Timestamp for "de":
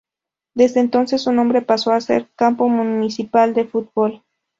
3.53-3.65